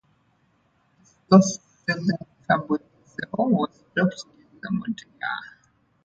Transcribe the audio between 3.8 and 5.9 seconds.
dropped during the model year.